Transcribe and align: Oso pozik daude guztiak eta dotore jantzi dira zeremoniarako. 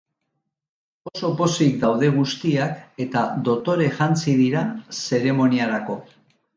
Oso 1.09 1.29
pozik 1.41 1.75
daude 1.83 2.09
guztiak 2.17 3.05
eta 3.07 3.25
dotore 3.51 3.93
jantzi 4.01 4.37
dira 4.45 4.69
zeremoniarako. 5.07 6.05